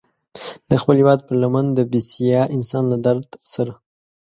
د 0.69 0.71
خپل 0.81 0.95
هېواد 1.01 1.19
پر 1.27 1.35
لمن 1.43 1.65
د 1.73 1.79
بسیا 1.91 2.41
انسان 2.55 2.83
له 2.91 2.97
درد 3.05 3.29
سره. 3.53 3.73